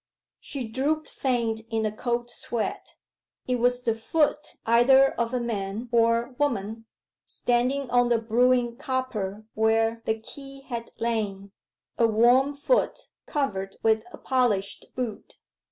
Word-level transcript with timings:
She 0.39 0.67
drooped 0.67 1.11
faint 1.11 1.61
in 1.69 1.85
a 1.85 1.91
cold 1.95 2.31
sweat. 2.31 2.95
It 3.47 3.59
was 3.59 3.83
the 3.83 3.93
foot 3.93 4.55
either 4.65 5.11
of 5.13 5.31
a 5.31 5.39
man 5.39 5.89
or 5.91 6.33
woman, 6.39 6.85
standing 7.27 7.87
on 7.91 8.09
the 8.09 8.17
brewing 8.17 8.77
copper 8.77 9.45
where 9.53 10.01
the 10.05 10.17
key 10.17 10.61
had 10.61 10.89
lain. 10.97 11.51
A 11.99 12.07
warm 12.07 12.55
foot, 12.55 12.97
covered 13.27 13.75
with 13.83 14.03
a 14.11 14.17
polished 14.17 14.87
boot. 14.95 15.35